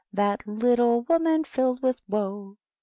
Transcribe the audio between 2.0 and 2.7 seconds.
woe.